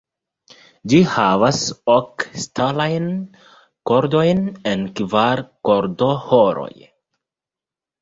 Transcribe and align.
Ĝi 0.93 1.01
havas 1.11 1.59
ok 1.97 2.25
ŝtalajn 2.45 3.07
kordojn 3.93 4.43
en 4.75 4.89
kvar 5.03 5.47
kordoĥoroj. 5.71 6.75